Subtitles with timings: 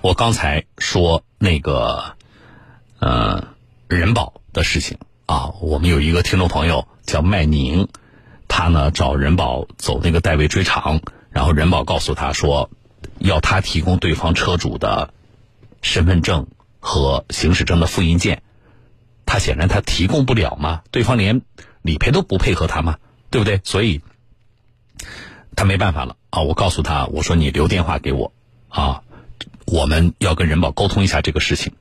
[0.00, 2.14] 我刚才说那个，
[3.00, 3.48] 呃，
[3.88, 7.88] 人保的事情啊，我们有一个听众朋友叫麦宁，
[8.46, 11.00] 他呢找人保走那个代位追偿，
[11.30, 12.70] 然后人保告诉他说，
[13.18, 15.12] 要他提供对方车主的
[15.82, 16.46] 身份证
[16.78, 18.42] 和行驶证的复印件，
[19.26, 21.42] 他显然他提供不了嘛，对方连
[21.82, 22.98] 理赔都不配合他嘛，
[23.30, 23.60] 对不对？
[23.64, 24.00] 所以。
[25.56, 26.42] 他没办法了啊！
[26.42, 28.32] 我告诉他，我说你留电话给我，
[28.68, 29.02] 啊，
[29.70, 31.74] 我们要跟人保沟通一下这个事情，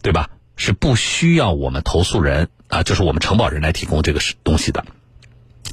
[0.00, 0.30] 对吧？
[0.56, 4.84] 是不需要我们投诉人啊，就是我们承保人来提供这个东西的，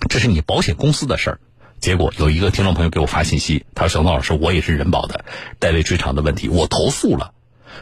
[0.10, 1.40] 这是你保险公司的事儿。
[1.80, 5.26] 结果有一个听众朋友给我发信息，他说：“小东老师，我也是人保的
[5.60, 7.34] 代位追偿的问题，我投诉了，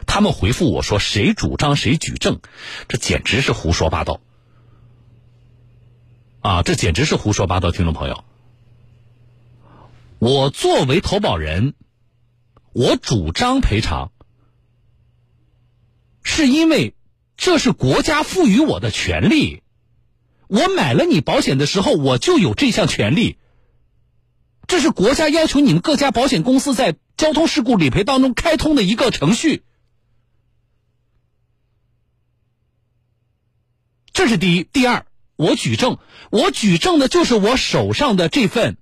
[0.06, 2.40] 他们回复我说谁主张谁举证，
[2.88, 4.20] 这简直是胡说八道
[6.40, 6.62] 啊！
[6.62, 8.24] 这简直是胡说八道，听众朋友。”
[10.18, 11.74] 我作为投保人，
[12.74, 14.10] 我主张赔偿，
[16.24, 16.96] 是因为
[17.36, 19.62] 这是国家赋予我的权利。
[20.48, 23.38] 我买了你保险的时候，我就有这项权利。
[24.66, 29.62] 这是国家要求你们各家保险公司在交通事故理赔当中开通的一个程序。
[34.12, 35.06] 这是第一，第二，
[35.36, 35.98] 我举证，
[36.30, 38.76] 我举证的就是我手上的这份。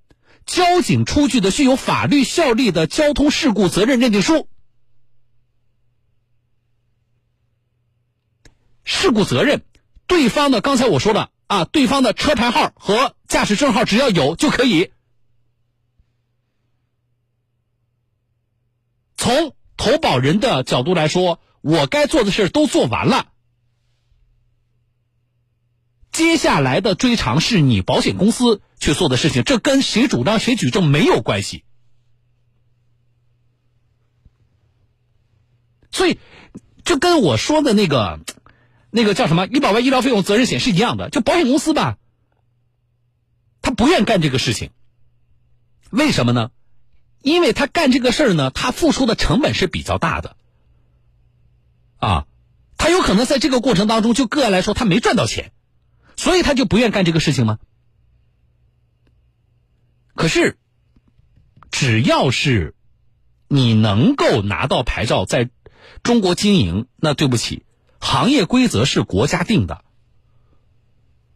[0.47, 4.49] 交警出具的具有法律效力的交通事故责任认定书，
[8.85, 9.65] 事故责任，
[10.07, 14.93] 对方的刚才我说的啊，对方的车牌号和驾驶证号只要有就可以。
[19.17, 23.32] 从投保人的角度来说，我该做的事都做完了。
[26.13, 31.65] 接下来的追偿是你保险公司去做的事情，这跟谁主张谁举证没有关系。
[35.91, 36.19] 所以，
[36.85, 38.21] 就跟我说的那个，
[38.91, 41.97] 那个叫什么医保外医疗费用责任险是一样的，就保险公司吧，
[43.63, 44.71] 他不愿干这个事情。
[45.91, 46.51] 为什么呢？
[47.23, 50.37] 因为他干这个事儿呢，他付出的成本是比较大的。
[51.99, 52.27] 啊，
[52.77, 55.53] 他有可能在这个过程当中，就个案来说，他没赚到钱。
[56.17, 57.59] 所以他就不愿干这个事情吗？
[60.15, 60.59] 可是，
[61.71, 62.75] 只要是
[63.49, 65.51] 你能够拿到牌照，在
[66.03, 67.65] 中国经营，那对不起，
[67.99, 69.85] 行业规则是国家定的。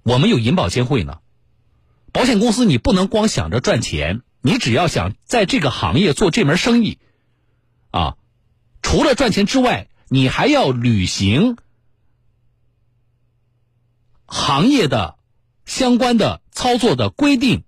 [0.02, 1.20] 我们有银保监会呢，
[2.12, 6.98] 保险公司你不能光想着赚钱，你只要想在这个行业做这门生意，
[7.90, 8.16] 啊，
[8.82, 11.56] 除了赚钱之外，你还要履行。
[14.26, 15.14] 行业的
[15.64, 17.64] 相关的操作的规定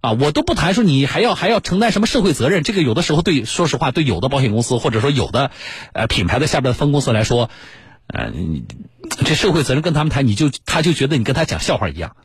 [0.00, 5.50] 啊，我都不谈说你还要还要承担什么社会责任，这个有的时候对，说实话，对有的保险公司或者说有的
[5.92, 7.50] 呃品牌的下边的分公司来说，
[8.06, 8.32] 呃，
[9.24, 12.16] 这社会责任跟他们谈，你就他就觉得你跟他讲笑话一样，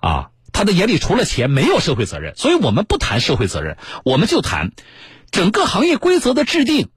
[0.00, 4.72] 啊，他的眼里除了钱没有社会责任，所以我们不谈社会责任，我们就谈
[5.30, 6.90] 整个行业规则的制定。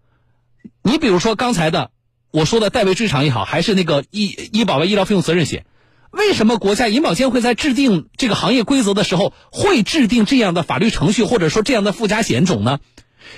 [0.81, 1.91] 你比如说刚才的。
[2.37, 5.65] 我说的代位追偿也好，还是那个医医保外医疗费用责任险，
[6.11, 12.79] 为什么国家银保监会在制定这个行业规则的时候会制定这样的法律程序，或者说这样的附加险种呢？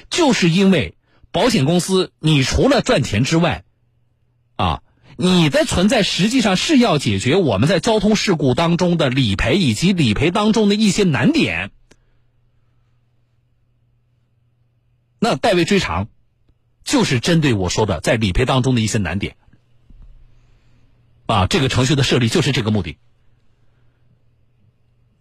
[0.10, 0.96] 就是因为
[1.32, 3.64] 保险公司，你除了赚钱之外，
[4.58, 4.82] 啊，
[5.16, 11.72] 你的存在实际上是要解决我们在交通事故当中的理赔以及理赔当中的一些难点。
[15.22, 16.10] 那代位追偿。
[16.90, 19.36] 就是针对我说的，在理赔当中的一些难点，
[21.28, 22.98] 啊，这个程序的设立就是这个目的。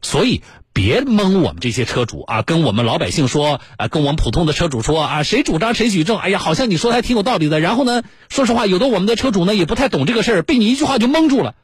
[0.01, 0.43] 所以
[0.73, 6.17] 别蒙我们这些车主啊，跟我们老百姓说啊，跟我们普通的车主说啊，谁主张谁举证。
[6.17, 7.61] 哎呀，好像你说的还挺有道理的。
[7.61, 11.55] 然后呢，说实话，有的我们的车主呢也不太懂这个事儿，被你一句话就蒙住了，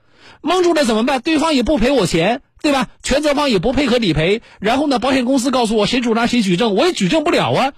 [0.43, 1.23] 蒙住了怎么办？
[1.23, 2.91] 对方也不赔我钱，对吧？
[3.03, 4.43] 全责方也不配合理赔。
[4.61, 7.73] 然后呢，保险公司告诉我谁主张谁举证，我也举证不了啊。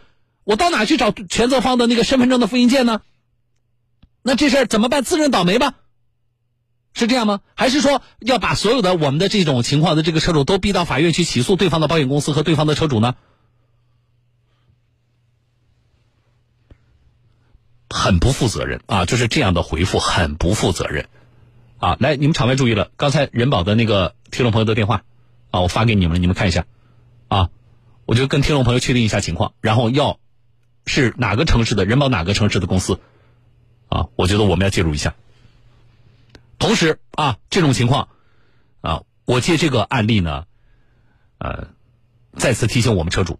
[0.47, 3.03] 我到哪去找全责方的那个身份证的复印件呢？
[4.23, 5.03] 那这事儿怎么办？
[5.03, 5.75] 自认倒霉吧？
[6.95, 7.41] 是这样吗？
[7.57, 13.17] 还是说要把所有的我们的这种情况的这个车主都逼到法院去起诉对方的保险公司和对方的车主呢？
[17.91, 19.05] 很不负责任啊！
[19.05, 21.09] 就是这样的回复，很不负责任
[21.79, 21.97] 啊！
[21.99, 25.03] 来，你们场外注意了，刚才人保的那个听众朋友的电话
[25.51, 26.67] 啊，我发给你们了，你们看一下
[27.27, 27.51] 啊，
[28.05, 30.21] 我就跟听众朋友确定一下情况，然后要。
[30.87, 33.01] 是哪个城市的人保哪个城市的公司？
[33.89, 35.15] 啊，我觉得我们要介入一下。
[36.59, 38.09] 同时啊，这种情况
[38.81, 40.45] 啊，我借这个案例呢，
[41.39, 41.69] 呃，
[42.35, 43.39] 再次提醒我们车主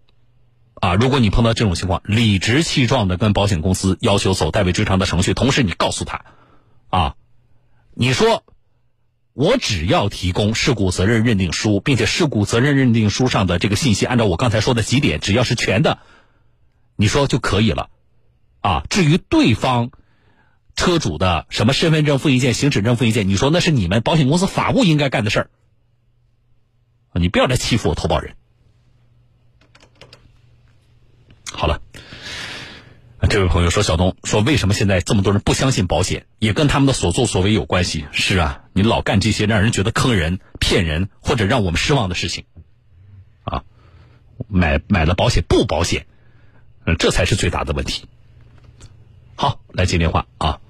[0.75, 6.25] 啊，如果你碰到这种情况，理直气壮的跟保险公司要求走代位追偿的程序，同时你告诉他，
[6.91, 7.15] 啊，
[7.95, 8.45] 你说
[9.33, 15.99] 我只要提供事故责任认定书，并且事故责任认定书上的这个信息按照我刚才说的几点，只要是全的，
[16.97, 17.91] 你说就可以了，
[18.61, 19.91] 啊，至于对方
[20.75, 25.51] 车主的什么身份证复印件、行驶证复印件，你说那是你们保险公司法务应该干的事儿，
[27.13, 28.35] 你不要再欺负我投保人。
[31.53, 31.81] 好了，
[33.31, 36.27] 这位朋友说：“小东说，为什么现在这么多人不相信保险？
[36.39, 38.05] 也跟他们的所作所为有关系。
[38.13, 42.45] 是啊，你老干这些让人觉得坑人、骗人或者让我们失望的事情，
[43.45, 43.65] 啊，
[44.49, 46.07] 买买了保险不保险，
[46.87, 48.07] 嗯，这才是最大的问题。
[49.35, 50.61] 好，来接电话啊，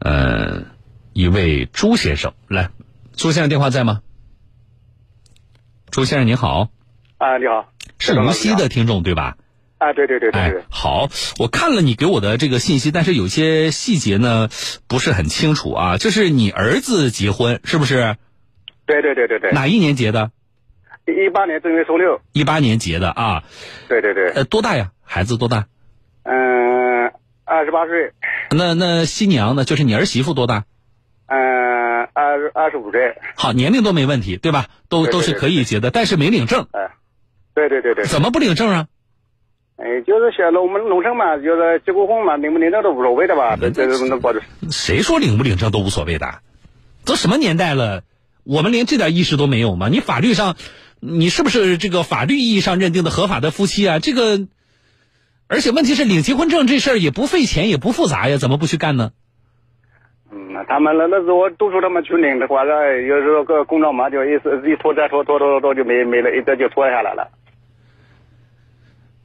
[0.00, 0.66] 嗯，
[1.12, 2.70] 一位朱先生，来，
[3.14, 4.00] 朱先生电话在吗？
[5.90, 6.70] 朱先生您好，
[7.18, 7.68] 啊，你好，
[7.98, 9.36] 是无锡的听众对吧？”
[9.78, 14.48] 啊，对对对对对，好，我看了你给我的这个信息，但是有些细节呢
[14.86, 15.98] 不是很清楚啊。
[15.98, 18.16] 就是你儿子结婚是不是？
[18.86, 19.52] 对对对对对。
[19.52, 20.30] 哪一年结的？
[21.06, 22.22] 一八年正月初六。
[22.32, 23.44] 一八年结的啊。
[23.88, 24.30] 对对对。
[24.30, 24.92] 呃，多大呀？
[25.04, 25.66] 孩子多大？
[26.24, 27.12] 嗯，
[27.44, 28.12] 二十八岁。
[28.50, 29.64] 那那新娘呢？
[29.64, 30.64] 就是你儿媳妇多大？
[31.26, 33.16] 嗯，二二十五岁。
[33.36, 34.66] 好，年龄都没问题，对吧？
[34.88, 36.66] 都都是可以结的，但是没领证。
[36.72, 36.90] 哎，
[37.54, 38.04] 对对对对。
[38.04, 38.86] 怎么不领证啊？
[39.76, 43.56] 哎，就是像我们农村嘛，就是结过婚嘛，领不领证都无所谓的吧？
[43.56, 44.32] 这这这保
[44.70, 46.40] 谁说领不领证都无所谓的？
[47.04, 48.02] 都什么年代了，
[48.44, 49.88] 我们连这点意识都没有吗？
[49.88, 50.56] 你法律上，
[51.00, 53.98] 你是不是这个法律意义上认定的合法的夫妻啊？
[53.98, 54.46] 这个，
[55.46, 59.12] 而且问题是领结婚证这事儿也不费钱，也不复杂呀，怎么不去干呢？
[60.32, 67.30] 嗯，他们那那时候督促他们去领的话，那有时候个公章嘛，就一时一拖再拖拖拖拖就没没了，一直就拖下来了。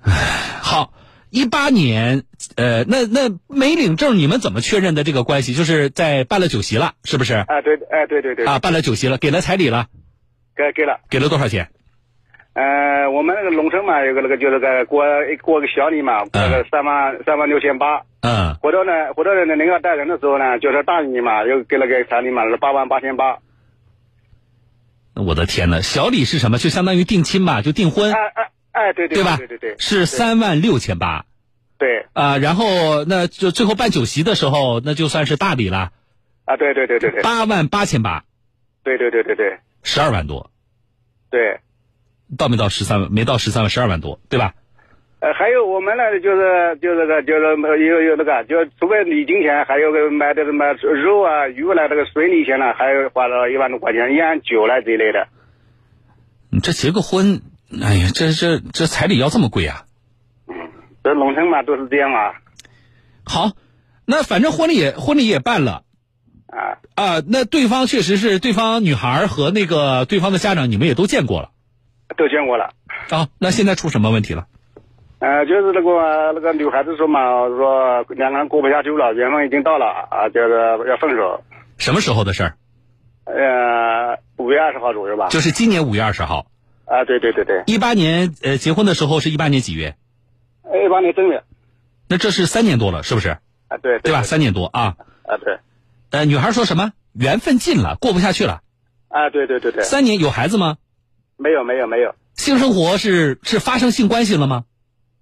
[0.01, 0.11] 唉，
[0.61, 0.93] 好，
[1.29, 2.25] 一八年，
[2.55, 5.53] 呃，那那没领证，你们怎么确认的这个关系？
[5.53, 7.33] 就是在办了酒席了，是不是？
[7.33, 8.45] 啊，对，哎，对对对。
[8.45, 9.87] 啊，办了酒席了，给了彩礼了，
[10.55, 11.71] 给给了，给了多少钱？
[12.53, 15.03] 呃，我们那个农村嘛，有个那个就是个过
[15.41, 18.01] 过个小礼嘛，过个三万三万六千八。
[18.21, 18.55] 嗯。
[18.61, 23.39] 或者呢，或者呢，那个带人的时候呢，就是大礼嘛，又给了个彩礼嘛，是八万八千八。
[25.15, 26.57] 我的天呐，小礼是什么？
[26.57, 28.13] 就相当于定亲吧，就订婚。
[28.13, 28.51] 哎哎。
[28.71, 29.35] 哎，对对，对吧？
[29.35, 31.25] 对对对，是三万六千八。
[31.79, 35.91] 对啊，然后那就最后办酒席的时候，那就算是大礼了。
[36.45, 37.21] 啊，对对对对对。
[37.23, 38.23] 八万八千八。
[38.83, 39.57] 对对对对对。
[39.83, 40.51] 十二万多。
[41.31, 41.59] 对。
[42.37, 43.11] 到没到十三万？
[43.11, 44.53] 没到十三万，十二万多，对吧？
[45.21, 55.27] 呃，还有我们呢，就是就是个就是有有那个，就除了礼金钱，还有个买的什么肉啊、鱼来这个水礼钱呢，还有花了一万多块钱烟酒了这一类的。
[56.49, 57.41] 你这结个婚？
[57.83, 59.83] 哎呀，这这这彩礼要这么贵啊？
[60.47, 60.55] 嗯，
[61.03, 62.33] 这农村嘛都是这样啊。
[63.25, 63.51] 好，
[64.05, 65.83] 那反正婚礼也婚礼也办了。
[66.47, 71.51] 啊啊，那对方确实是对方女孩和那个对方的家长，你们也都见过了。
[72.17, 72.71] 都见过了。
[73.09, 74.47] 啊，那现在出什么问题了？
[75.19, 81.43] 呃，就是那个那个女孩子说嘛，说两个人过不下去了，缘分已经到了啊，就是要分手。
[81.77, 82.55] 什么时候的事儿？
[83.25, 85.27] 呃，五月二十号左右吧。
[85.27, 86.47] 就是今年五月二十号。
[86.85, 89.95] 啊，对对对对，一八年呃结婚的时候是一八年几月？
[90.85, 91.43] 一八年正月。
[92.07, 93.37] 那这是三年多了，是不是？
[93.67, 94.23] 啊，对对吧？
[94.23, 94.95] 三年多啊。
[95.23, 95.59] 啊，对。
[96.11, 96.93] 呃，女孩说什么？
[97.13, 98.61] 缘分尽了，过不下去了。
[99.09, 99.83] 啊，对对对对。
[99.83, 100.77] 三年有孩子吗？
[101.39, 102.13] 没有没有没有。
[102.35, 104.65] 性生活是是发生性关系了吗？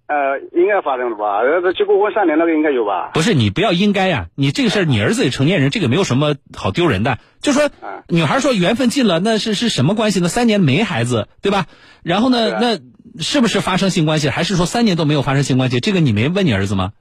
[0.08, 1.38] 呃，应该发生了吧？
[1.38, 3.10] 呃，结过婚三年那个应该有吧？
[3.12, 4.28] 不是，你不要应该呀！
[4.34, 7.18] 你这个事儿，你儿子也成年人，这个没有什么好丢人的。
[7.42, 7.68] 就说，
[8.08, 10.28] 女孩说缘分尽了，那是是什么关系呢？
[10.28, 11.66] 三年没孩子，对吧？
[12.02, 12.78] 然后呢，那
[13.22, 14.30] 是不是发生性关系？
[14.30, 15.78] 还是说三年都没有发生性关系？
[15.80, 16.92] 这个你没问你儿子吗？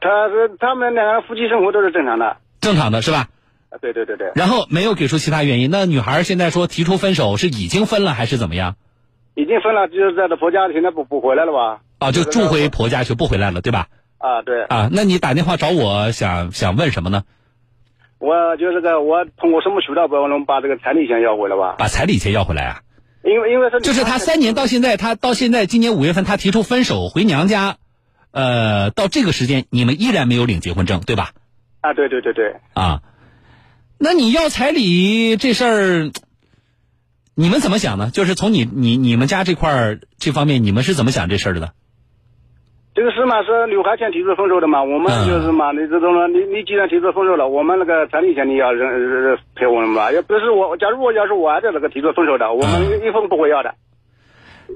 [0.00, 3.28] 他是他们两个夫妻生活都是正常的，正常的是吧？
[3.74, 4.30] 啊，对对对对。
[4.36, 5.70] 然后没有给出其他原因。
[5.70, 8.76] 那女孩现在说提出分手，是已经分了还是怎么样？
[9.34, 11.80] 已经分了，就是在这婆家，现在不不回来了吧？
[11.98, 13.88] 啊，就住回婆家去，不回来了，对吧？
[14.18, 14.62] 啊，对。
[14.64, 17.24] 啊，那你打电话找我，想想问什么呢？
[18.18, 21.74] 我就是个，我通过什么渠道把我能把这个彩礼钱要回来吧？
[21.78, 22.80] 把彩礼钱要回来啊？
[23.24, 27.76] 因为因为是就是他三年到现在，他到现在今年五月份他提出分手回娘家，
[28.30, 31.30] 呃，到这个时间你们依然没有领结婚证，对吧？
[31.80, 32.54] 啊，对对对对。
[32.72, 33.02] 啊，
[34.04, 36.10] 那你要彩礼这事儿。
[37.34, 38.10] 你们怎么想呢？
[38.12, 41.72] 就是从你你你们家这块儿这方面，你们是怎么想这事儿的？
[42.94, 50.12] 这个事嘛是女孩先提出分手的嘛，我们就是嘛，你这种你你既然提出分手了，我们那个彩礼钱你要认赔我们吧？
[50.12, 53.74] 要不是我，假如我要是我儿子那个提出分手的，我们一分不会要的。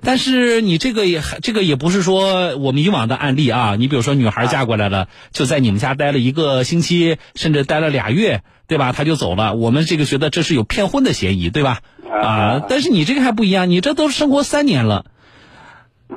[0.02, 8.92] 但是你这个也还这个也不是说我们以往的案例啊，你比如说女孩嫁过来了，就在你们家待了一个星期，甚至待了俩月，对吧？
[8.92, 11.80] 她就走了，我们这个觉得这是有骗婚的嫌疑，对吧？
[12.08, 15.06] 啊，但是你这个还不一样，你这都生活三年了，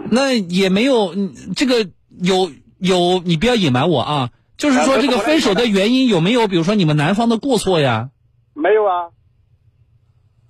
[0.10, 1.16] 那也没有
[1.56, 1.90] 这个
[2.22, 8.10] 有有，你不要隐瞒我啊，就是说这个分手的原因有没有，比如说你们男方的过错呀？
[8.54, 9.10] 没有啊，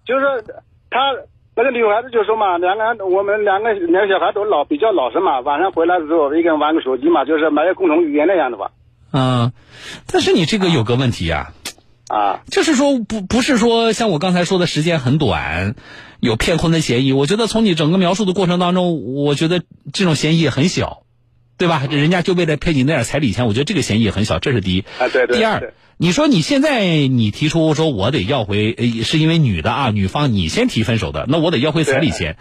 [0.06, 0.44] 就是
[0.90, 1.00] 他。
[1.64, 8.72] 那个女孩子就说嘛，两个人我们两个两个小孩都老比较老实嘛，晚上回来的时候一个人玩个手机嘛，就是没有共同语言那样的吧。
[9.14, 9.52] 嗯，
[10.12, 11.52] 但是你这个有个问题呀，
[12.10, 15.76] 啊， 就是说不不是说像我刚才说的时间很短，
[16.20, 17.14] 有骗婚的嫌疑。
[17.14, 19.62] 我觉得从你整个描述的过程当中，我觉得
[19.94, 21.01] 这种嫌疑也很小，
[21.62, 21.84] 对吧？
[21.92, 24.80] 人家就为了骗你那点彩礼钱，我觉得这个嫌疑也很小，这是第一。
[24.98, 25.38] 啊，对对。
[25.38, 25.74] 第二。
[25.98, 32.38] 你说你现在你提出说我得要回，是因为女的啊，女方你先提分手的，那我得要回彩礼钱，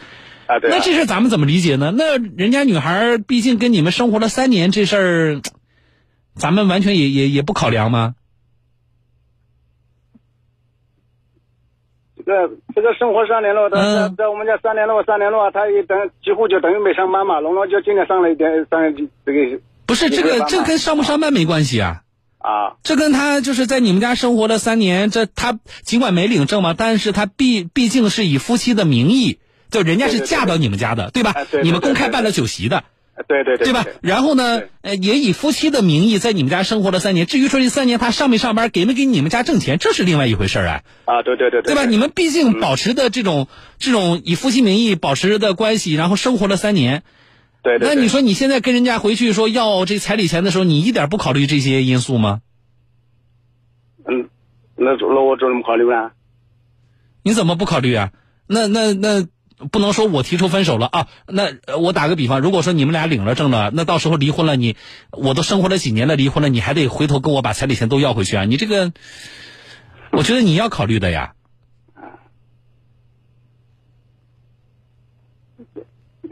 [0.46, 1.92] 啊对，那这事咱们怎么理解呢？
[1.94, 5.40] 那人家女孩毕竟跟你们生活了三年，这事儿，
[6.34, 8.14] 咱们完全也也也不考量吗？
[12.30, 18.94] 这个这个生活三年了，在在我们家三年了，三年了，他也等几乎就等于没上班嘛，龙龙就今年上了一点上
[19.26, 22.02] 这个，不是这个这跟上不上班没关系啊。
[22.38, 31.34] 啊，这跟他就是在你们家生活了三年，这他尽管没领证嘛，但是他毕毕竟是以夫妻的名义，就人家是嫁到你们家的，对吧？
[31.64, 32.84] 你们公开办了酒席的，
[33.28, 33.84] 对对对，对吧？
[34.02, 37.26] 然后呢，呃，也以夫妻的名义在你们家生活了三年。
[37.26, 40.82] 至于说这三年他上没上班，给没给你们家挣钱，这是另外一回事儿啊。
[41.04, 41.84] 啊，对对对对，对吧？
[41.84, 43.48] 你们毕竟保持的这种
[43.78, 47.02] 这种以夫妻名义保持的关系，然后生活了三年。
[47.62, 52.40] 对，那你说你现在跟人家回去说要这彩礼钱的时候，你一点不考虑这些因素吗？
[54.06, 54.28] 嗯，
[54.76, 56.10] 那那我怎么考虑呢？
[57.22, 58.12] 你怎么不考虑啊？
[58.46, 59.26] 那那那
[59.70, 61.06] 不能说我提出分手了啊？
[61.26, 61.48] 那
[61.78, 64.76] 我打个比方，如果说你们俩领了证了，那到时候离婚了，你
[65.10, 68.44] 我都生活了几年了，离婚了，你还得回头跟我把彩礼钱都要回去啊？
[68.44, 68.92] 你这个，
[70.12, 71.34] 我觉得你要考虑的呀。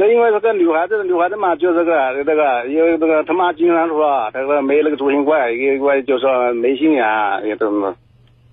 [0.00, 7.04] 那因为这个女孩子，女孩子嘛，就这个这个，因为这个他妈经常说，他说没那个主心骨，因为就说没心眼，
[7.46, 7.96] 也怎么，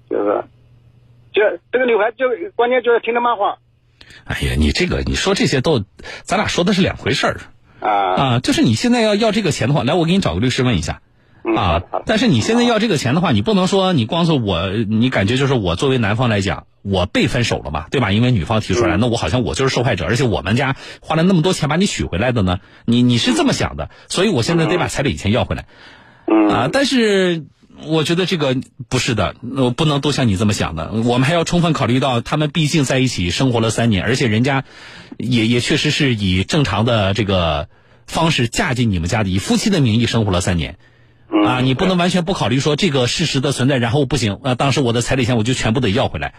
[0.09, 0.43] 就是，
[1.33, 3.59] 就这个女孩就关键就是听他妈话。
[4.23, 5.83] 哎呀，你这个你说这些都，
[6.23, 7.41] 咱俩说的是两回事儿
[7.79, 8.39] 啊啊！
[8.39, 11.01] 就是你现在要要这个钱的话，来，我给你找个律师问一下。
[11.55, 11.83] 啊！
[12.07, 18.11] 但是你现在要这个钱的话，你不能说你光是我，你感觉就是我作为男方来讲，我被分手了嘛，对吧？
[18.11, 25.65] 因为女方提出来，那我好像我就是受害者，而且我们家花了那么多钱把你娶回来的呢，你你是这么想的，所以我现在得把彩礼钱要回来。
[26.49, 26.69] 啊！
[26.73, 27.45] 但是
[27.83, 28.55] 我觉得这个
[28.89, 34.63] 不是的，我不能都像你这么想的，我们还要充分考虑到他们毕竟在一起生活了三年，而且人家
[35.17, 37.67] 也也确实是以正常的这个
[38.07, 40.77] 方式嫁进你们家的，以夫妻的名义生活了三年。
[41.43, 46.35] 啊，你不能完全不考虑说这个事实的存在，然后不行啊，当时我的彩礼钱我就全部得要回来，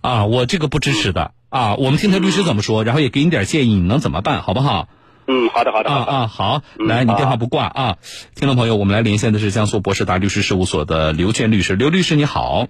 [0.00, 1.74] 啊，我这个不支持的啊。
[1.74, 4.88] 我们听听律师怎么说，然后也给你点建议，你能怎么办，好不好？
[5.26, 7.96] 嗯，好的，好的，啊啊，好，来，你电话不挂啊。
[8.34, 12.66] 听众朋友，我们来连线的是江苏博士达律师事务所的刘娟律师，刘律师你好。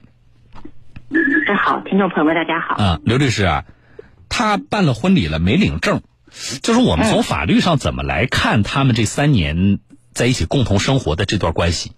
[1.48, 2.74] 哎，好，听众朋友们大家好。
[2.82, 3.64] 啊，刘律师啊，
[4.28, 6.00] 他办了婚礼了没领证，
[6.62, 9.78] 就是我们从法律上怎么来看他们这三年？
[10.16, 11.92] 在一起共同生活的这段关系，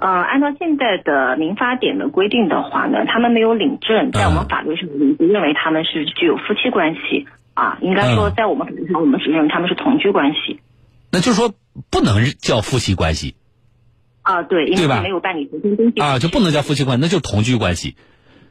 [0.00, 10.60] 呃，按照现在的民法典的规定的话呢，他们没有领证，在我们法律上不认为他们是具有夫妻关系啊，应该说在我们我们是认为他们是同居关系。
[11.10, 11.54] 那就是说
[11.90, 13.36] 不能叫夫妻关系
[14.22, 17.96] 啊，对，因为没有办理结婚登记啊，就不能叫夫妻关系，那就是同居关系。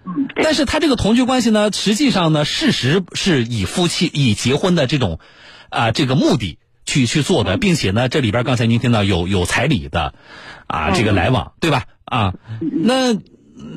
[0.05, 5.19] 嗯，但是他这个同居关系呢，实际上呢，事实是以夫妻以结婚的这种
[5.69, 6.57] 啊这个目的。
[6.86, 10.13] 去去做的，并且呢，这里边刚才您听到有有彩礼的，
[10.67, 11.86] 啊，这个来往，对吧？
[12.03, 13.13] 啊，那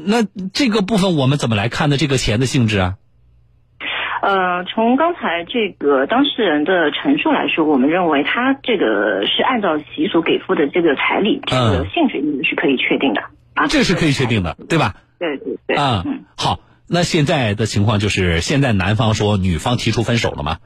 [0.05, 2.95] 那这个部分我们怎么来看的这个钱的性质啊？
[4.23, 13.23] 呃，从刚才这个当事人的陈述来说，我们认为他这个是按照习俗给付的这个彩礼，这个性质是可以确定的
[13.55, 14.95] 啊，这是可以确定的，对吧？
[15.19, 15.77] 对对对。
[15.77, 16.05] 啊，
[16.37, 20.59] 好，那现在的情况就是，现在男方说女方提出分手了嘛？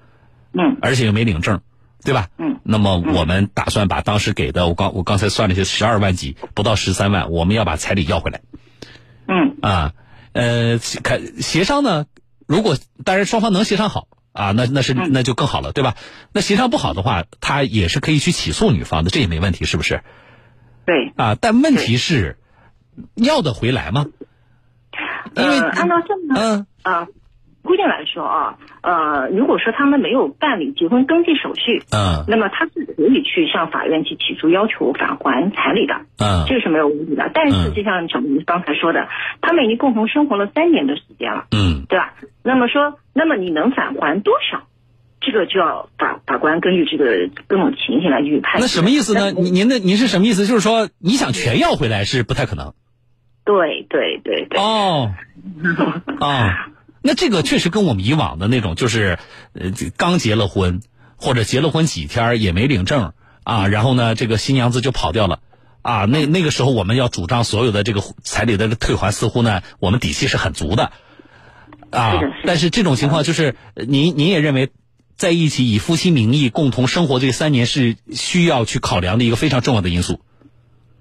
[0.52, 1.60] 嗯，而且又没领证。
[2.02, 2.28] 对吧？
[2.38, 8.40] 嗯，那么我们打算把当时给的，我刚我刚才算了一下，十二万几，不到十三万，我们要把彩礼要回来。
[9.28, 9.92] 嗯啊，
[10.32, 12.06] 呃，看协商呢，
[12.50, 15.94] 如果当然双方能协商好啊，那那是那就更好了，对吧？
[16.32, 20.02] 那协商不好的话，他也是可以去起诉女方的，这也没问题，是不是？
[20.84, 22.38] 对啊，但问题是
[23.14, 24.06] 要得回来吗？
[25.36, 25.94] 因为按照
[26.34, 27.06] 嗯啊。
[27.62, 37.30] 规定来说啊，呃，如果说他们没有办理结婚登记手续，嗯那么他是可以去向法院去提出要求返还彩礼的，嗯这个是没有问题的。
[37.34, 39.08] 但是嗯就像小明刚才说的，
[39.40, 42.14] 他们已经共同生活了三年的时间了，嗯对吧？
[42.42, 44.62] 那么说，那么你能返还多少？
[45.22, 48.60] 这个就要法法官根据这个各种情形来予以判决。
[48.60, 49.30] 那什么意思呢？
[49.32, 50.46] 您您的您是什么意思？
[50.46, 52.72] 就是说你想全要回来是不太可能。
[53.44, 54.58] 对对对对。
[54.58, 55.10] 哦，
[56.20, 56.48] 哦，
[57.02, 59.18] 那这个确实跟我们以往的那种，就是
[59.52, 60.80] 呃，刚结了婚，
[61.16, 65.40] 或者结了婚几天儿也没领证啊，然后呢，这个新娘子就跑掉了。
[65.82, 70.92] 啊，那那个时候我们要主张所有的这个彩礼的退还，似乎呢，我们底气是很足的，
[71.90, 74.70] 啊但是这种情况就是，呃您您也认为，
[75.16, 80.20] 在一起以夫妻名义共同生活这三年是需要去考量的一个非常重要的因素。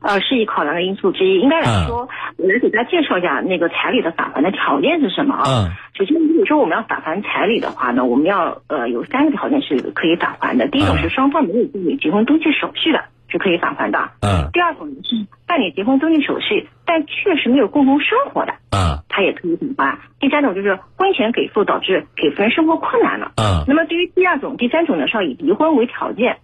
[0.02, 1.40] 呃，是一考量的因素之一。
[1.40, 5.44] 应该来说，我来给大家介绍一下那个彩礼的返还的条件是什么啊？
[5.48, 10.66] 嗯首先，如果说我们要返还彩礼的话呢，我们要呃有三个条件是可以返还的。
[10.70, 14.00] 第一种嗯是双方没有办理结婚登记手续的，是可以返还的。
[14.22, 20.00] 嗯第二种是办理结婚登记手续，但确实没有共同生活的，嗯他也可以返还。
[20.22, 23.34] 第三种就是婚前给付导致给付人生活困难了。
[23.36, 26.38] 嗯那么对于第二种、第三种呢，是要以离婚为条件。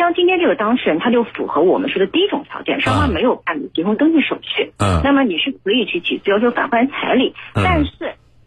[0.00, 7.90] 像今天这个当事人，他就符合我们说的第一种条件，双方嗯没有办理结婚登记手续，嗯那么你是可以去起诉要求返还彩礼，嗯但是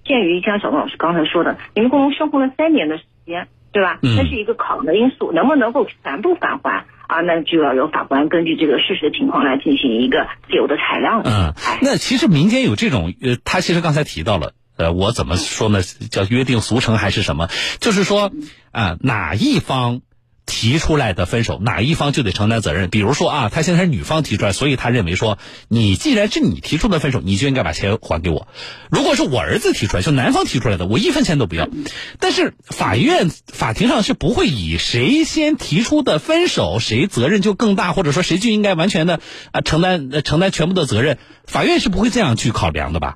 [0.03, 3.99] 鉴于像小东老师刚才说的，你们共同生活了三年的时间，对吧？
[4.01, 7.21] 嗯那是一个考量的因素，能不能够全部返还啊？
[7.21, 11.21] 那就要由法官根据这个事实的情况来进行一个自由的裁量。
[11.23, 15.81] 嗯哎，那其实民间有这种，呃，他其实刚才提到了，呃，我怎么说呢？
[15.83, 17.47] 叫约定俗成还是什么？
[17.79, 18.31] 就是说，
[18.71, 20.01] 啊、哪一方
[20.45, 22.89] 提出来的分手，哪一方就得承担责任。
[22.89, 28.47] 比如说啊，他现在是女方提出来，所以他认为说，你既然是你提出的分手，你就应该把钱还给我。
[28.89, 31.69] 如果是我儿子提出来，就男方提出来的，我一分钱都不要。
[32.19, 39.21] 但是法院法庭上是不会以谁先提出的分手，谁责任就更大，或者说谁就应该完全的
[39.51, 43.15] 啊承担承担全部的责任，法院是不会这样去考量的吧？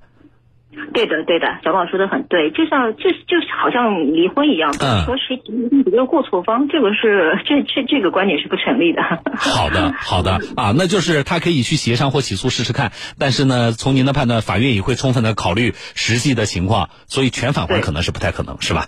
[0.94, 5.52] 对的，对的，小宝说的很对，就像就就是好像离婚一样，不嗯是说谁提
[5.86, 9.02] 离婚过错方，这个是 这这这个观点是不成立的。
[9.36, 18.88] 好的，好的啊，那就是他可以去协商或起诉试试看，但是呢，从您的判断，法院也会充分的考虑实际的情况，所以全返还可能是不太可能，是吧？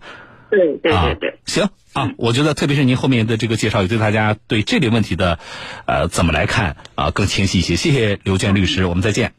[0.50, 5.38] 对对啊对对，行啊，我觉得特别是您后面的这个介绍，也对大家对这类问题的，
[5.86, 7.76] 呃，怎么来看啊更清晰一些。
[7.76, 9.34] 谢谢刘娟律师，我们再见。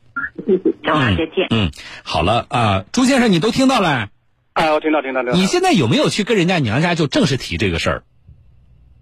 [0.47, 1.47] 谢谢，小宝再见。
[1.51, 1.71] 嗯，
[2.05, 4.09] 好了啊，朱先生，你都听到了，
[4.53, 5.37] 哎，我听到听到听到。
[5.37, 8.03] 你现在有没有去跟人家娘家就正式提这个事儿？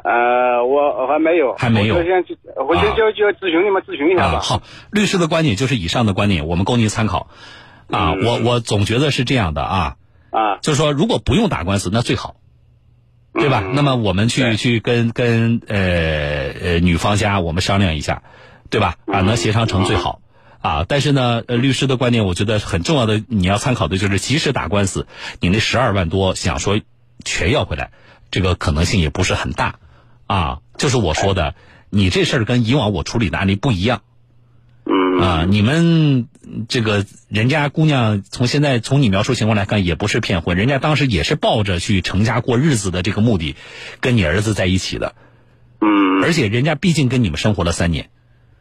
[0.05, 2.38] 呃，我还没有，还没有我就想去，
[2.69, 4.41] 我就就就咨询你们咨询一下啊，吧。
[4.41, 7.29] 好，律师的观点就是以上的观点，我们供您参考。
[7.91, 9.97] 啊，嗯我我总觉得是这样的啊，
[10.31, 12.37] 啊，就是说如果不用打官司，那最好。
[13.35, 13.62] 对吧？
[13.64, 15.77] 嗯那么我们去去跟跟呃
[16.61, 18.23] 呃女方家我们商量一下，
[18.69, 18.97] 对吧？
[19.07, 20.21] 啊，嗯能协商成最好。
[20.61, 25.07] 啊，但是呢，呃，律师的观点，我觉得很重要的，你要参考的就是，即使打官司，
[25.40, 26.81] 你那十二万多想说
[27.25, 27.90] 全要回来，
[28.31, 29.79] 这个可能性也不是很大。
[30.27, 31.55] 啊，就是我说的，
[31.90, 34.03] 你这事儿跟以往我处理的案例不一样。
[34.85, 36.29] 嗯啊，你们
[36.68, 43.55] 这个人家姑娘从现在从你描述情况来看，也不是骗婚，人家当时也是抱着去成家过日子的这个目的，
[44.01, 45.14] 跟你儿子在一起的，
[45.81, 48.11] 嗯而且人家毕竟跟你们生活了三年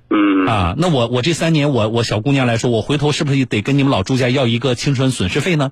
[0.10, 0.76] 嗯啊。
[0.78, 5.72] 那我我这三年我我小姑娘来说，我回头是不是得跟你们老朱家要一个青春损失费呢？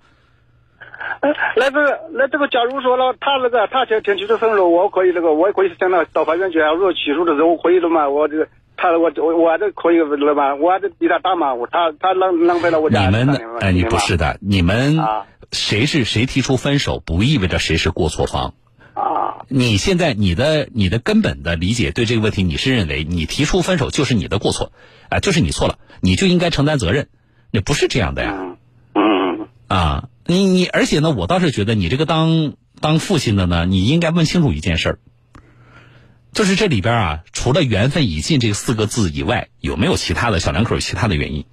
[1.21, 6.71] 呃那这个那这个，假如说了，他那个他前前提出分手，我可以那个，我也可以向他到法院去啊。
[6.74, 13.30] 如果起诉的时候，我可以的嘛，我这个他我我我还是可以了嘛，我还是比他大嘛，我他他浪浪费了我家你们
[13.62, 18.54] 哎，你不是的，你们啊谁是谁提出分手，不意味着谁是过错方。
[18.96, 19.46] 啊。
[19.48, 24.72] 你现在你的你的根本的理解对这个问题，你是认为你提出分手就是你的过错，
[25.10, 27.10] 啊、就是你错了，你就应该承担责任，
[27.52, 28.58] 那不是这样的呀，嗯
[28.96, 29.48] 嗯。
[29.68, 35.00] 啊，你你而且呢，我倒是觉得你这个当当父亲的呢，你应该问清楚一件事儿，
[36.34, 41.46] 就是这里边啊，除了缘分已尽这四个字以外，有没有其他的小两口有其他的原因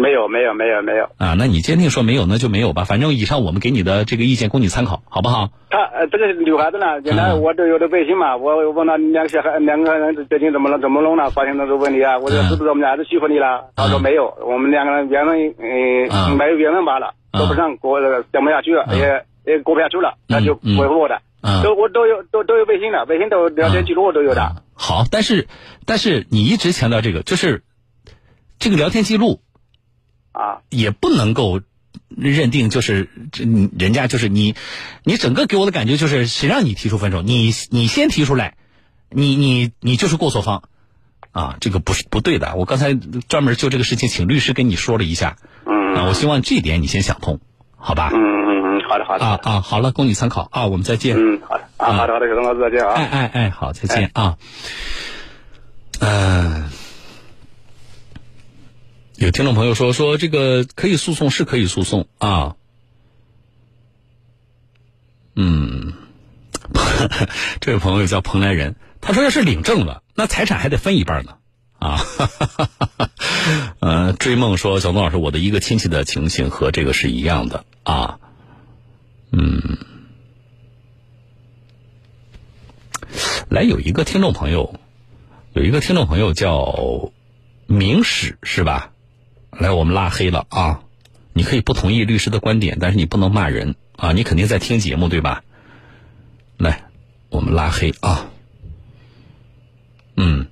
[0.00, 1.34] 没有没有没有没有，啊？
[1.38, 5.50] 那你坚定说没有，那就没有吧，反正以上我们给你的这个意见供你参考，好不好？
[5.68, 13.70] 他呃这个女孩子呢，原来嗯我都有的微信嘛，我问他两个小孩两个人最近怎么了怎么弄了，发现了这个问题啊，我说嗯是不是我们俩儿子欺负你了？
[13.76, 18.00] 他说嗯没有，我们两个人缘分呃嗯没有缘分罢了，嗯说不上过
[18.32, 20.76] 讲不下去了，嗯也也过不下去了，那就嗯。
[20.78, 24.40] 回复我的，嗯都我都有都都有微信的，微信都聊天记录我都有的。
[24.42, 24.56] 啊。
[24.74, 25.46] 好，但是
[25.86, 27.62] 但是你一直强调这个，就是
[28.58, 29.40] 这个聊天记录
[30.32, 31.60] 啊也不能够
[32.08, 34.54] 认定就是这你人家就是你，
[35.04, 38.56] 你整个给我的感觉就是谁让你提出分手，你你先提出来，
[39.10, 40.62] 你你你就是过错方，
[41.32, 42.54] 啊，这个不是不对的。
[42.56, 47.40] 我刚才专门就这个事情请律师跟你说了一下，嗯啊，我希望这一点你先想通，
[47.76, 48.10] 好吧？
[48.12, 49.24] 嗯嗯嗯，好的好的。
[49.24, 51.16] 啊啊，好了，供你参考啊，我们再见。
[51.16, 52.92] 嗯，好的啊，好的好的，小东老师再见啊。
[52.94, 54.36] 哎哎哎，好，再见啊。
[56.00, 56.70] 嗯、
[59.20, 62.56] 有听众朋友说说这个可以诉讼是可以诉讼啊。
[65.36, 65.92] 嗯，
[67.60, 71.36] 这位朋友叫蓬莱人，他说要是领证了，那财产还得分一半呢。
[71.78, 72.00] 啊，
[73.80, 78.20] 呃，追梦说小东老师，我的一个亲戚的情形和这个是一样的啊。
[79.32, 79.76] 嗯，
[83.50, 84.80] 来有一个听众朋友，
[85.52, 87.12] 有一个听众朋友叫
[87.66, 88.92] 明史是吧？
[89.60, 90.80] 来，我们拉黑了啊！
[91.34, 94.12] 你可以不同意律师的观点，但是你不能骂人啊！
[94.12, 95.44] 你肯定在听节目对吧？
[96.56, 96.84] 来，
[97.28, 98.30] 我们拉黑啊！
[100.16, 100.46] 嗯。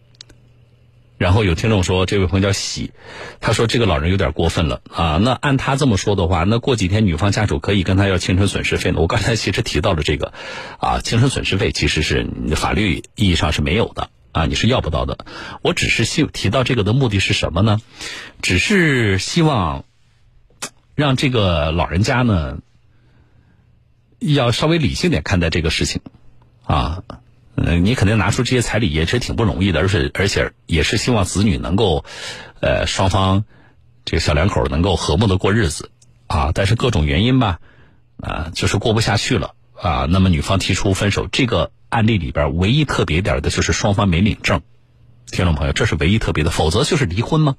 [1.17, 2.93] 然后有听众说，这位朋友叫喜，
[3.41, 5.17] 他说这个老人有点过分了啊。
[5.17, 9.01] 那按他这么说的话，那过几天女方家属可以跟他要青春损失费呢？
[9.01, 10.35] 我刚才其实提到了这个，
[10.79, 15.25] 啊，青春损失费其实是法律意义上是没有的啊，你是要不到的。
[15.63, 17.81] 我只是希提到这个的目的是什么呢？
[18.43, 19.85] 只是希望
[20.95, 22.59] 让这个老人家呢，
[24.19, 26.01] 要稍微理性点看待这个事情
[26.65, 27.03] 啊。
[27.61, 32.05] 嗯，你肯定拿出这些彩礼也是挺不容易的，而且而且也是希望子女能够，
[32.61, 33.45] 呃，双方
[34.05, 35.91] 这个小两口能够和睦的过日子
[36.29, 36.53] 啊。
[36.55, 37.59] 但是各种原因吧，
[38.19, 40.07] 啊，就是过不下去了啊。
[40.09, 44.63] 那么女方提出分手，这个案例里边唯一特别点的就是双方没领证，
[45.27, 47.57] 听众朋友，这是唯一特别的，否则就是离婚吗？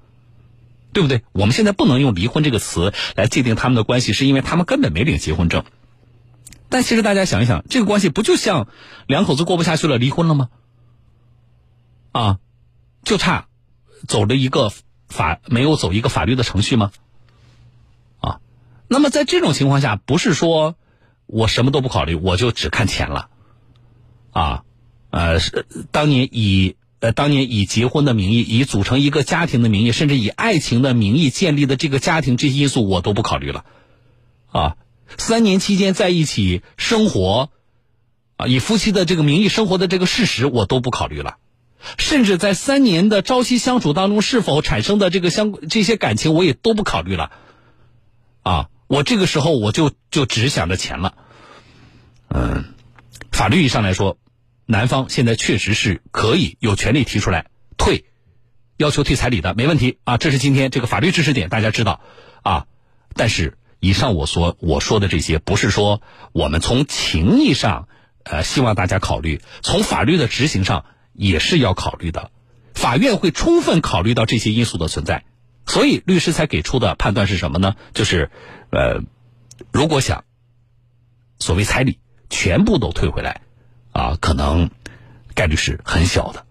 [0.92, 1.24] 对不对？
[1.34, 5.64] 我们现在不能用离婚这个词来界定他们的关系，是因为他们根本没领结婚证。
[6.68, 8.68] 但其实大家想一想，这个关系不就像
[9.08, 10.50] 两口子过不下去了，离婚了吗？
[12.12, 12.40] 啊，
[13.04, 13.48] 就差
[14.08, 14.72] 走了一个
[15.08, 16.92] 法没有走一个法律的程序吗？
[18.20, 18.40] 啊，
[18.88, 20.76] 那么在这种情况下，不是说
[21.28, 23.30] 我什么都不考虑，我就只看钱了，
[24.32, 24.64] 啊，
[25.10, 33.66] 呃，是当年以呃当年以结婚的名义，以组成一个家庭的名义，甚至以爱情的名义建立的这个家庭，这些因素我都不考虑了，
[34.52, 34.76] 啊。
[35.18, 37.50] 三年期间在一起生活，
[38.38, 41.38] 啊，以夫妻的这个名义生活的这个事实我都不考虑了，
[41.98, 47.32] 甚至在三年的朝夕相处当中是否产生的这个相这些感情我也都不考虑了，
[48.44, 51.16] 啊，我这个时候我就就只想着钱了，
[52.28, 52.66] 嗯，
[53.40, 54.18] 法律意义上来说，
[54.66, 57.46] 男方现在确实是可以有权利提出来
[57.78, 58.04] 退，
[58.76, 62.02] 要求退彩礼的，没问题啊，这是今天这个法律知识点，大家知道
[62.44, 62.68] 啊，
[63.16, 63.58] 但是。
[63.80, 66.02] 以上我所我说的这些，不是说
[66.34, 67.88] 我们从情义上，
[68.26, 72.32] 呃，希望大家考虑；从法律的执行上也是要考虑的。
[72.74, 75.24] 法院会充分考虑到这些因素的存在，
[75.66, 77.78] 所以律师才给出的判断是什么呢？
[77.94, 78.32] 就是，
[78.70, 79.00] 呃，
[79.72, 80.26] 如果想
[81.40, 83.42] 所谓彩礼全部都退回来，
[83.92, 84.70] 啊，可能
[85.34, 86.46] 概率是很小的。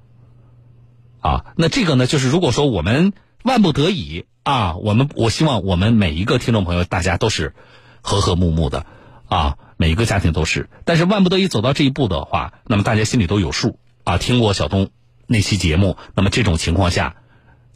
[1.20, 3.12] 啊，那这个呢，就是如果说我们
[3.42, 4.26] 万不得已。
[4.44, 7.54] 啊，我们我希望我们每一个听众朋友，大家都是
[8.00, 8.86] 和和睦睦的
[9.28, 10.70] 啊，每一个家庭都是。
[10.86, 14.16] 但是万不得已走到这一步的话，那么大家心里都有数啊。
[14.16, 14.88] 听过小东
[15.26, 17.16] 那期节目，那么这种情况下，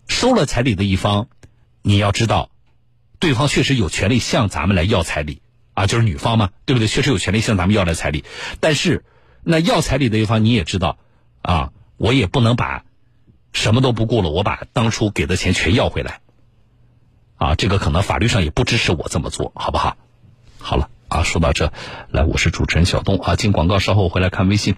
[0.08, 1.28] 收了彩礼的一方，
[1.82, 2.48] 你要知道，
[3.18, 5.41] 对方确实有权利向咱们来要彩礼
[5.74, 6.86] 啊，就是女方嘛，对不对？
[6.88, 8.24] 确实有权利向咱们要来彩礼。
[8.60, 9.04] 但是
[9.42, 10.98] 那要彩礼的一方，你也知道
[11.40, 12.84] 啊，我也不能把
[13.52, 16.20] 什么都不顾了，我把当初给的钱全要回来。
[17.36, 19.96] 啊，这个可能法律上也不支持我这么做，好不好？
[20.58, 21.72] 好了，啊，说到这，
[22.10, 24.76] 来，我是主持人小东啊，进广告，稍后回来看微信。